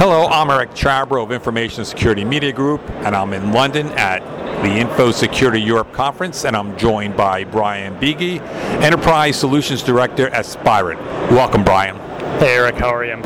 Hello, 0.00 0.28
I'm 0.28 0.48
Eric 0.48 0.70
Chabrow 0.70 1.22
of 1.22 1.30
Information 1.30 1.84
Security 1.84 2.24
Media 2.24 2.52
Group, 2.52 2.80
and 3.04 3.14
I'm 3.14 3.34
in 3.34 3.52
London 3.52 3.88
at 3.88 4.20
the 4.62 4.70
Info 4.70 5.10
Security 5.10 5.60
Europe 5.60 5.92
Conference, 5.92 6.46
and 6.46 6.56
I'm 6.56 6.74
joined 6.78 7.18
by 7.18 7.44
Brian 7.44 7.94
Beege, 7.96 8.40
Enterprise 8.80 9.38
Solutions 9.38 9.82
Director 9.82 10.28
at 10.28 10.46
Spirent. 10.46 10.98
Welcome, 11.32 11.64
Brian. 11.64 11.98
Hey, 12.20 12.54
Eric, 12.56 12.74
how 12.74 12.94
are 12.94 13.02
you? 13.02 13.16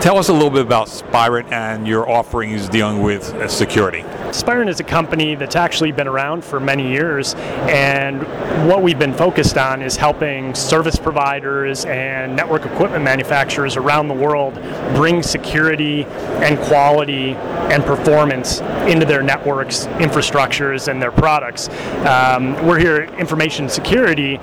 Tell 0.00 0.18
us 0.18 0.28
a 0.28 0.32
little 0.32 0.50
bit 0.50 0.62
about 0.62 0.86
Spirent 0.86 1.50
and 1.50 1.84
your 1.84 2.08
offerings 2.08 2.68
dealing 2.68 3.02
with 3.02 3.50
security. 3.50 4.04
Spirent 4.30 4.68
is 4.68 4.78
a 4.78 4.84
company 4.84 5.34
that's 5.34 5.56
actually 5.56 5.90
been 5.90 6.06
around 6.06 6.44
for 6.44 6.60
many 6.60 6.88
years, 6.88 7.34
and 7.68 8.22
what 8.68 8.82
we've 8.82 8.98
been 9.00 9.14
focused 9.14 9.58
on 9.58 9.82
is 9.82 9.96
helping 9.96 10.54
service 10.54 10.96
providers 10.96 11.86
and 11.86 12.36
network 12.36 12.66
equipment 12.66 13.02
manufacturers 13.02 13.76
around 13.76 14.06
the 14.06 14.14
world 14.14 14.54
bring 14.94 15.24
security 15.24 16.04
and 16.04 16.56
quality 16.60 17.34
and 17.34 17.84
performance 17.84 18.60
into 18.86 19.06
their 19.06 19.22
networks, 19.22 19.86
infrastructures, 19.86 20.86
and 20.86 21.02
their 21.02 21.12
products. 21.12 21.68
Um, 22.06 22.54
we're 22.64 22.78
here 22.78 22.96
at 22.96 23.18
Information 23.18 23.68
Security 23.68 24.38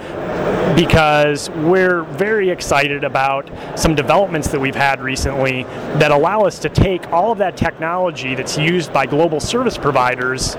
because 0.75 1.49
we're 1.51 2.03
very 2.03 2.49
excited 2.49 3.03
about 3.03 3.49
some 3.79 3.92
developments 3.95 4.47
that 4.49 4.59
we've 4.59 4.75
had 4.75 5.01
recently 5.01 5.63
that 5.99 6.11
allow 6.11 6.41
us 6.41 6.59
to 6.59 6.69
take 6.69 7.07
all 7.11 7.31
of 7.31 7.37
that 7.37 7.57
technology 7.57 8.35
that's 8.35 8.57
used 8.57 8.91
by 8.93 9.05
global 9.05 9.39
service 9.39 9.77
providers 9.77 10.55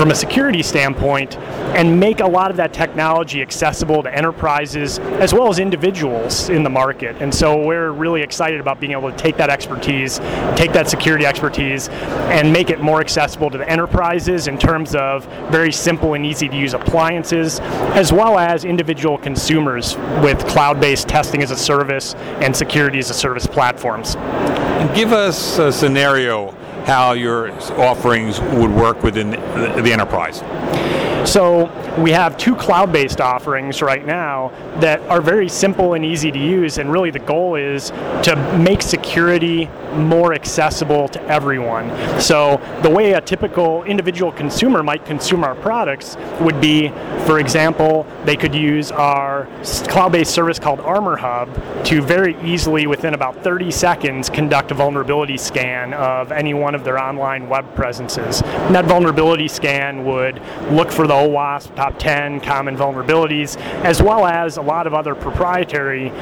from 0.00 0.12
a 0.12 0.14
security 0.14 0.62
standpoint 0.62 1.36
and 1.76 2.00
make 2.00 2.20
a 2.20 2.26
lot 2.26 2.50
of 2.50 2.56
that 2.56 2.72
technology 2.72 3.42
accessible 3.42 4.02
to 4.02 4.10
enterprises 4.16 4.98
as 4.98 5.34
well 5.34 5.50
as 5.50 5.58
individuals 5.58 6.48
in 6.48 6.62
the 6.62 6.70
market. 6.70 7.14
And 7.20 7.34
so 7.34 7.62
we're 7.62 7.90
really 7.90 8.22
excited 8.22 8.60
about 8.60 8.80
being 8.80 8.92
able 8.92 9.10
to 9.10 9.16
take 9.18 9.36
that 9.36 9.50
expertise, 9.50 10.18
take 10.56 10.72
that 10.72 10.88
security 10.88 11.26
expertise, 11.26 11.90
and 11.90 12.50
make 12.50 12.70
it 12.70 12.80
more 12.80 13.02
accessible 13.02 13.50
to 13.50 13.58
the 13.58 13.68
enterprises 13.68 14.48
in 14.48 14.56
terms 14.56 14.94
of 14.94 15.26
very 15.50 15.70
simple 15.70 16.14
and 16.14 16.24
easy 16.24 16.48
to 16.48 16.56
use 16.56 16.72
appliances, 16.72 17.60
as 17.60 18.10
well 18.10 18.38
as 18.38 18.64
individual 18.64 19.18
consumers 19.18 19.98
with 20.24 20.46
cloud 20.46 20.80
based 20.80 21.08
testing 21.08 21.42
as 21.42 21.50
a 21.50 21.56
service 21.56 22.14
and 22.40 22.56
security 22.56 23.00
as 23.00 23.10
a 23.10 23.14
service 23.14 23.46
platforms. 23.46 24.14
Give 24.94 25.12
us 25.12 25.58
a 25.58 25.70
scenario 25.70 26.54
how 26.86 27.12
your 27.12 27.52
offerings 27.78 28.40
would 28.40 28.70
work 28.70 29.02
within 29.02 29.30
the, 29.30 29.80
the 29.82 29.92
enterprise. 29.92 30.42
So 31.26 31.70
we 31.98 32.10
have 32.12 32.36
two 32.36 32.54
cloud-based 32.56 33.20
offerings 33.20 33.82
right 33.82 34.04
now 34.04 34.52
that 34.80 35.00
are 35.02 35.20
very 35.20 35.48
simple 35.48 35.94
and 35.94 36.04
easy 36.04 36.30
to 36.32 36.38
use, 36.38 36.78
and 36.78 36.90
really 36.90 37.10
the 37.10 37.18
goal 37.18 37.56
is 37.56 37.90
to 38.22 38.58
make 38.58 38.82
security 38.82 39.68
more 39.94 40.34
accessible 40.34 41.08
to 41.08 41.22
everyone. 41.24 41.90
So 42.20 42.60
the 42.82 42.90
way 42.90 43.12
a 43.12 43.20
typical 43.20 43.82
individual 43.84 44.32
consumer 44.32 44.82
might 44.82 45.04
consume 45.04 45.44
our 45.44 45.54
products 45.56 46.16
would 46.40 46.60
be, 46.60 46.88
for 47.26 47.38
example, 47.40 48.06
they 48.24 48.36
could 48.36 48.54
use 48.54 48.92
our 48.92 49.48
cloud-based 49.88 50.32
service 50.32 50.58
called 50.58 50.80
Armor 50.80 51.16
Hub 51.16 51.52
to 51.86 52.00
very 52.02 52.40
easily, 52.42 52.86
within 52.86 53.14
about 53.14 53.42
30 53.42 53.70
seconds, 53.70 54.30
conduct 54.30 54.70
a 54.70 54.74
vulnerability 54.74 55.36
scan 55.36 55.92
of 55.94 56.32
any 56.32 56.54
one 56.54 56.74
of 56.74 56.84
their 56.84 56.98
online 56.98 57.48
web 57.48 57.74
presences. 57.74 58.42
And 58.42 58.74
that 58.74 58.84
vulnerability 58.84 59.48
scan 59.48 60.04
would 60.04 60.40
look 60.70 60.90
for 60.90 61.06
the 61.10 61.16
OWASP 61.16 61.74
top 61.74 61.98
10 61.98 62.40
common 62.40 62.76
vulnerabilities, 62.76 63.56
as 63.82 64.00
well 64.00 64.24
as 64.26 64.58
a 64.58 64.62
lot 64.62 64.86
of 64.86 64.94
other 64.94 65.16
proprietary 65.16 66.12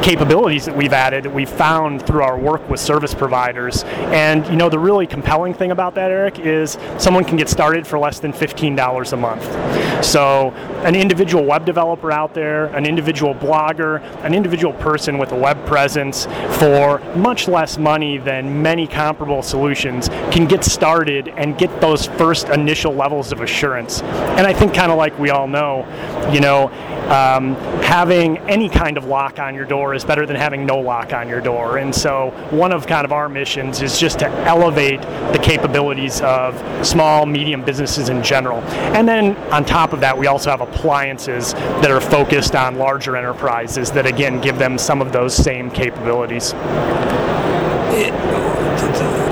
capabilities 0.00 0.64
that 0.64 0.76
we've 0.76 0.92
added 0.92 1.24
that 1.24 1.34
we've 1.34 1.50
found 1.50 2.06
through 2.06 2.22
our 2.22 2.38
work 2.38 2.66
with 2.70 2.78
service 2.78 3.12
providers. 3.12 3.82
And 4.12 4.46
you 4.46 4.54
know, 4.54 4.68
the 4.68 4.78
really 4.78 5.08
compelling 5.08 5.54
thing 5.54 5.72
about 5.72 5.96
that, 5.96 6.12
Eric, 6.12 6.38
is 6.38 6.78
someone 6.98 7.24
can 7.24 7.36
get 7.36 7.48
started 7.48 7.84
for 7.84 7.98
less 7.98 8.20
than 8.20 8.32
$15 8.32 9.12
a 9.12 9.16
month. 9.16 10.04
So, 10.04 10.50
an 10.84 10.94
individual 10.94 11.44
web 11.44 11.66
developer 11.66 12.12
out 12.12 12.32
there, 12.32 12.66
an 12.66 12.86
individual 12.86 13.34
blogger, 13.34 14.00
an 14.24 14.34
individual 14.34 14.72
person 14.74 15.18
with 15.18 15.32
a 15.32 15.36
web 15.36 15.66
presence 15.66 16.26
for 16.58 17.00
much 17.16 17.48
less 17.48 17.76
money 17.76 18.18
than 18.18 18.62
many 18.62 18.86
comparable 18.86 19.42
solutions 19.42 20.08
can 20.30 20.46
get 20.46 20.62
started 20.62 21.28
and 21.28 21.58
get 21.58 21.80
those 21.80 22.06
first 22.06 22.48
initial 22.50 22.94
levels 22.94 23.32
of 23.32 23.40
assurance. 23.40 24.00
And 24.36 24.46
I 24.46 24.52
think, 24.52 24.74
kind 24.74 24.92
of 24.92 24.98
like 24.98 25.18
we 25.18 25.30
all 25.30 25.48
know, 25.48 25.86
you 26.32 26.40
know, 26.40 26.70
um, 27.08 27.54
having 27.82 28.38
any 28.40 28.68
kind 28.68 28.98
of 28.98 29.06
lock 29.06 29.38
on 29.38 29.54
your 29.54 29.64
door 29.64 29.94
is 29.94 30.04
better 30.04 30.26
than 30.26 30.36
having 30.36 30.66
no 30.66 30.78
lock 30.78 31.12
on 31.12 31.28
your 31.28 31.40
door. 31.40 31.78
And 31.78 31.94
so, 31.94 32.30
one 32.50 32.70
of 32.70 32.86
kind 32.86 33.04
of 33.04 33.12
our 33.12 33.28
missions 33.28 33.80
is 33.80 33.98
just 33.98 34.18
to 34.18 34.28
elevate 34.46 35.00
the 35.00 35.40
capabilities 35.42 36.20
of 36.20 36.54
small, 36.86 37.24
medium 37.24 37.64
businesses 37.64 38.10
in 38.10 38.22
general. 38.22 38.60
And 38.94 39.08
then, 39.08 39.36
on 39.52 39.64
top 39.64 39.92
of 39.92 40.00
that, 40.00 40.16
we 40.16 40.26
also 40.26 40.50
have 40.50 40.60
appliances 40.60 41.54
that 41.54 41.90
are 41.90 42.00
focused 42.00 42.54
on 42.54 42.76
larger 42.76 43.16
enterprises 43.16 43.90
that, 43.92 44.06
again, 44.06 44.40
give 44.40 44.58
them 44.58 44.76
some 44.76 45.00
of 45.00 45.10
those 45.10 45.34
same 45.34 45.70
capabilities. 45.70 46.54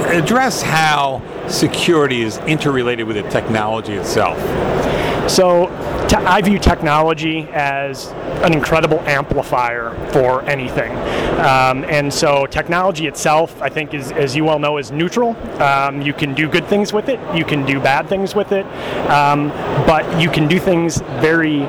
Address 0.06 0.62
how 0.62 1.22
security 1.48 2.22
is 2.22 2.38
interrelated 2.38 3.06
with 3.06 3.16
the 3.16 3.28
technology 3.30 3.94
itself. 3.94 4.38
So 5.28 5.66
I 6.12 6.40
view 6.40 6.58
technology 6.58 7.48
as 7.50 8.06
an 8.42 8.52
incredible 8.52 9.00
amplifier 9.00 9.90
for 10.12 10.42
anything. 10.42 10.92
Um, 11.40 11.84
and 11.84 12.12
so 12.12 12.46
technology 12.46 13.06
itself, 13.08 13.60
I 13.60 13.68
think, 13.68 13.92
is, 13.92 14.12
as 14.12 14.36
you 14.36 14.44
well 14.44 14.60
know, 14.60 14.78
is 14.78 14.92
neutral. 14.92 15.36
Um, 15.60 16.00
you 16.00 16.12
can 16.12 16.34
do 16.34 16.48
good 16.48 16.66
things 16.68 16.92
with 16.92 17.08
it, 17.08 17.18
you 17.36 17.44
can 17.44 17.66
do 17.66 17.80
bad 17.80 18.08
things 18.08 18.34
with 18.34 18.52
it, 18.52 18.64
um, 19.10 19.48
but 19.86 20.20
you 20.20 20.30
can 20.30 20.46
do 20.46 20.60
things 20.60 20.98
very 21.20 21.60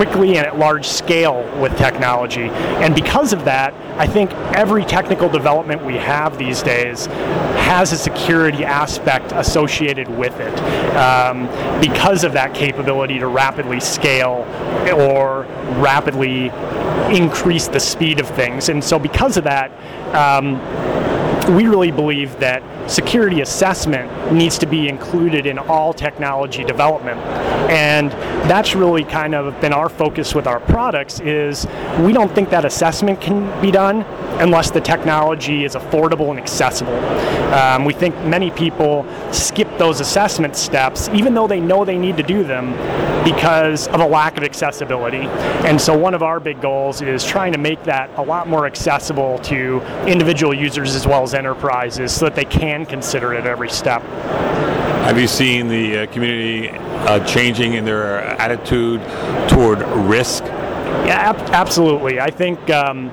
quickly 0.00 0.38
and 0.38 0.46
at 0.46 0.58
large 0.58 0.88
scale 0.88 1.42
with 1.60 1.76
technology. 1.76 2.48
And 2.80 2.94
because 2.94 3.34
of 3.34 3.44
that, 3.44 3.74
I 3.98 4.06
think 4.06 4.32
every 4.56 4.82
technical 4.82 5.28
development 5.28 5.84
we 5.84 5.96
have 5.96 6.38
these 6.38 6.62
days 6.62 7.04
has 7.04 7.92
a 7.92 7.98
security 7.98 8.64
aspect 8.64 9.32
associated 9.32 10.08
with 10.08 10.40
it 10.40 10.58
um, 10.96 11.48
because 11.82 12.24
of 12.24 12.32
that 12.32 12.54
capability 12.54 13.18
to 13.18 13.26
rapidly 13.26 13.78
scale 13.78 14.46
or 14.90 15.42
rapidly 15.82 16.46
increase 17.14 17.68
the 17.68 17.80
speed 17.80 18.20
of 18.20 18.28
things. 18.30 18.70
And 18.70 18.82
so, 18.82 18.98
because 18.98 19.36
of 19.36 19.44
that, 19.44 19.70
um, 20.14 20.54
we 21.56 21.66
really 21.66 21.90
believe 21.90 22.38
that 22.40 22.62
security 22.90 23.40
assessment 23.40 24.32
needs 24.32 24.58
to 24.58 24.66
be 24.66 24.88
included 24.88 25.46
in 25.46 25.58
all 25.58 25.92
technology 25.92 26.64
development. 26.64 27.18
And 27.70 28.10
that's 28.50 28.74
really 28.74 29.04
kind 29.04 29.34
of 29.34 29.60
been 29.60 29.72
our 29.72 29.88
focus 29.88 30.34
with 30.34 30.46
our 30.46 30.60
products 30.60 31.20
is 31.20 31.66
we 32.00 32.12
don't 32.12 32.32
think 32.34 32.50
that 32.50 32.64
assessment 32.64 33.20
can 33.20 33.60
be 33.60 33.70
done 33.70 34.04
unless 34.40 34.70
the 34.70 34.80
technology 34.80 35.64
is 35.64 35.74
affordable 35.74 36.30
and 36.30 36.38
accessible 36.38 36.98
um, 37.54 37.84
we 37.84 37.92
think 37.92 38.14
many 38.24 38.50
people 38.50 39.06
skip 39.32 39.68
those 39.78 40.00
assessment 40.00 40.56
steps 40.56 41.08
even 41.10 41.34
though 41.34 41.46
they 41.46 41.60
know 41.60 41.84
they 41.84 41.98
need 41.98 42.16
to 42.16 42.22
do 42.22 42.42
them 42.42 42.72
because 43.24 43.86
of 43.88 44.00
a 44.00 44.06
lack 44.06 44.36
of 44.36 44.42
accessibility 44.42 45.26
and 45.66 45.80
so 45.80 45.96
one 45.96 46.14
of 46.14 46.22
our 46.22 46.40
big 46.40 46.60
goals 46.60 47.02
is 47.02 47.24
trying 47.24 47.52
to 47.52 47.58
make 47.58 47.82
that 47.84 48.10
a 48.18 48.22
lot 48.22 48.48
more 48.48 48.66
accessible 48.66 49.38
to 49.40 49.80
individual 50.06 50.54
users 50.54 50.94
as 50.94 51.06
well 51.06 51.22
as 51.22 51.34
enterprises 51.34 52.12
so 52.12 52.24
that 52.24 52.34
they 52.34 52.44
can 52.44 52.86
consider 52.86 53.34
it 53.34 53.40
at 53.40 53.46
every 53.46 53.68
step. 53.68 54.02
Have 55.04 55.18
you 55.18 55.26
seen 55.26 55.68
the 55.68 56.00
uh, 56.00 56.06
community 56.12 56.70
uh, 56.70 57.24
changing 57.24 57.74
in 57.74 57.84
their 57.84 58.20
attitude 58.40 59.00
toward 59.48 59.80
risk? 60.08 60.44
Yeah, 60.44 61.30
ab- 61.30 61.50
absolutely. 61.50 62.20
I 62.20 62.30
think 62.30 62.70
um, 62.70 63.10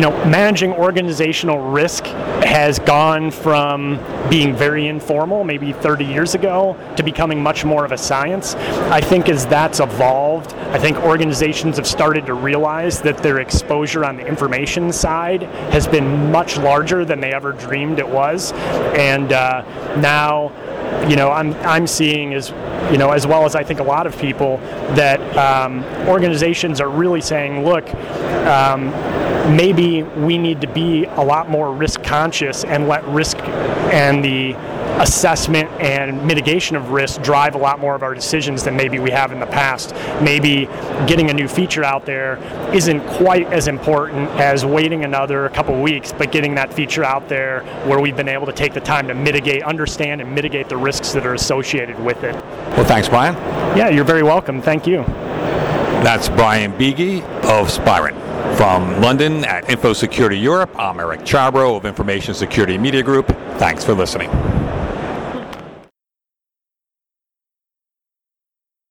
you 0.00 0.06
know 0.06 0.24
managing 0.24 0.72
organizational 0.72 1.58
risk 1.58 2.06
has 2.06 2.78
gone 2.78 3.30
from 3.30 3.98
being 4.30 4.56
very 4.56 4.88
informal, 4.88 5.44
maybe 5.44 5.74
30 5.74 6.06
years 6.06 6.34
ago, 6.34 6.74
to 6.96 7.02
becoming 7.02 7.42
much 7.42 7.66
more 7.66 7.84
of 7.84 7.92
a 7.92 7.98
science. 7.98 8.54
I 8.88 9.02
think 9.02 9.28
as 9.28 9.46
that's 9.46 9.78
evolved, 9.78 10.54
I 10.54 10.78
think 10.78 10.96
organizations 11.00 11.76
have 11.76 11.86
started 11.86 12.24
to 12.24 12.32
realize 12.32 13.02
that 13.02 13.18
their 13.18 13.40
exposure 13.40 14.06
on 14.06 14.16
the 14.16 14.26
information 14.26 14.90
side 14.90 15.42
has 15.70 15.86
been 15.86 16.32
much 16.32 16.56
larger 16.56 17.04
than 17.04 17.20
they 17.20 17.34
ever 17.34 17.52
dreamed 17.52 17.98
it 17.98 18.08
was, 18.08 18.52
and 18.96 19.34
uh, 19.34 19.60
now 20.00 20.48
you 21.08 21.16
know, 21.16 21.30
I'm 21.30 21.54
I'm 21.66 21.86
seeing 21.86 22.34
as 22.34 22.50
you 22.90 22.98
know, 22.98 23.10
as 23.10 23.26
well 23.26 23.44
as 23.44 23.54
I 23.54 23.62
think 23.64 23.80
a 23.80 23.84
lot 23.84 24.06
of 24.06 24.18
people 24.18 24.58
that 24.94 25.20
um, 25.36 25.84
organizations 26.08 26.80
are 26.80 26.90
really 26.90 27.20
saying, 27.20 27.64
look. 27.64 27.92
Um, 28.40 28.90
maybe 29.56 30.02
we 30.02 30.38
need 30.38 30.60
to 30.60 30.66
be 30.68 31.04
a 31.04 31.24
lot 31.24 31.48
more 31.48 31.72
risk 31.72 32.02
conscious 32.02 32.64
and 32.64 32.86
let 32.88 33.04
risk 33.08 33.38
and 33.92 34.24
the 34.24 34.54
assessment 35.00 35.68
and 35.80 36.24
mitigation 36.26 36.76
of 36.76 36.90
risk 36.90 37.22
drive 37.22 37.54
a 37.54 37.58
lot 37.58 37.80
more 37.80 37.94
of 37.94 38.02
our 38.02 38.14
decisions 38.14 38.62
than 38.62 38.76
maybe 38.76 38.98
we 38.98 39.10
have 39.10 39.32
in 39.32 39.40
the 39.40 39.46
past. 39.46 39.94
Maybe 40.22 40.66
getting 41.06 41.30
a 41.30 41.34
new 41.34 41.48
feature 41.48 41.82
out 41.82 42.04
there 42.04 42.36
isn't 42.74 43.00
quite 43.08 43.46
as 43.46 43.66
important 43.66 44.28
as 44.32 44.64
waiting 44.64 45.04
another 45.04 45.48
couple 45.50 45.80
weeks, 45.80 46.12
but 46.12 46.30
getting 46.30 46.54
that 46.56 46.72
feature 46.72 47.02
out 47.02 47.28
there 47.28 47.62
where 47.86 47.98
we've 47.98 48.16
been 48.16 48.28
able 48.28 48.46
to 48.46 48.52
take 48.52 48.74
the 48.74 48.80
time 48.80 49.08
to 49.08 49.14
mitigate, 49.14 49.62
understand, 49.62 50.20
and 50.20 50.34
mitigate 50.34 50.68
the 50.68 50.76
risks 50.76 51.12
that 51.12 51.26
are 51.26 51.34
associated 51.34 51.98
with 51.98 52.22
it. 52.22 52.34
Well, 52.76 52.84
thanks, 52.84 53.08
Brian. 53.08 53.34
Yeah, 53.76 53.88
you're 53.88 54.04
very 54.04 54.22
welcome. 54.22 54.60
Thank 54.60 54.86
you. 54.86 55.02
That's 56.04 56.28
Brian 56.28 56.72
Beege 56.72 57.22
of 57.44 57.70
Spirent. 57.70 58.18
From 58.56 59.00
London 59.00 59.44
at 59.44 59.70
Info 59.70 59.92
Security 59.94 60.38
Europe, 60.38 60.70
I'm 60.78 61.00
Eric 61.00 61.20
Chabrow 61.20 61.76
of 61.76 61.86
Information 61.86 62.34
Security 62.34 62.76
Media 62.76 63.02
Group. 63.02 63.28
Thanks 63.58 63.84
for 63.84 63.94
listening. 63.94 64.59